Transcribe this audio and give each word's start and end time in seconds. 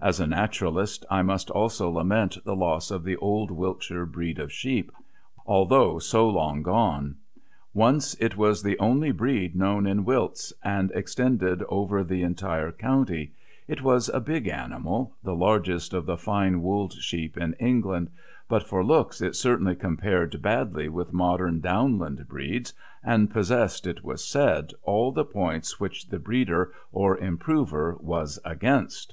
As 0.00 0.20
a 0.20 0.26
naturalist 0.28 1.04
I 1.10 1.22
must 1.22 1.50
also 1.50 1.90
lament 1.90 2.38
the 2.44 2.54
loss 2.54 2.92
of 2.92 3.02
the 3.02 3.16
old 3.16 3.50
Wiltshire 3.50 4.06
breed 4.06 4.38
of 4.38 4.52
sheep, 4.52 4.92
although 5.46 5.98
so 5.98 6.28
long 6.28 6.62
gone. 6.62 7.16
Once 7.72 8.14
it 8.20 8.36
was 8.36 8.62
the 8.62 8.78
only 8.78 9.10
breed 9.10 9.56
known 9.56 9.84
in 9.88 10.04
Wilts, 10.04 10.52
and 10.62 10.92
extended 10.92 11.64
over 11.68 12.04
the 12.04 12.22
entire 12.22 12.70
county; 12.70 13.32
it 13.66 13.82
was 13.82 14.08
a 14.08 14.20
big 14.20 14.46
animal, 14.46 15.16
the 15.24 15.34
largest 15.34 15.92
of 15.92 16.06
the 16.06 16.16
fine 16.16 16.62
woolled 16.62 16.92
sheep 16.92 17.36
in 17.36 17.54
England, 17.54 18.10
but 18.48 18.62
for 18.62 18.84
looks 18.84 19.20
it 19.20 19.34
certainly 19.34 19.74
compared 19.74 20.40
badly 20.40 20.88
with 20.88 21.12
modern 21.12 21.58
downland 21.58 22.28
breeds 22.28 22.72
and 23.02 23.28
possessed, 23.32 23.88
it 23.88 24.04
was 24.04 24.24
said, 24.24 24.72
all 24.84 25.10
the 25.10 25.24
points 25.24 25.80
which 25.80 26.06
the 26.10 26.20
breeder, 26.20 26.72
or 26.92 27.18
improver, 27.18 27.96
was 28.00 28.38
against. 28.44 29.12